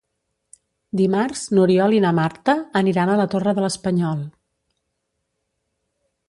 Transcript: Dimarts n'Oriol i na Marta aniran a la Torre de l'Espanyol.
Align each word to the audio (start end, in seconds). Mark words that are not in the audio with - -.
Dimarts 1.01 1.43
n'Oriol 1.57 1.93
i 1.95 1.99
na 2.05 2.13
Marta 2.21 2.55
aniran 2.81 3.11
a 3.11 3.19
la 3.21 3.27
Torre 3.35 3.55
de 3.59 3.67
l'Espanyol. 3.67 4.25